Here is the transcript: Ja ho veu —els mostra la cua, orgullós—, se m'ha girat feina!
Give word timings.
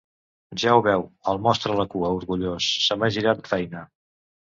Ja 0.61 0.71
ho 0.77 0.79
veu 0.85 1.03
—els 1.31 1.43
mostra 1.47 1.75
la 1.79 1.85
cua, 1.91 2.09
orgullós—, 2.21 2.71
se 2.87 2.97
m'ha 3.03 3.11
girat 3.19 3.51
feina! 3.53 3.85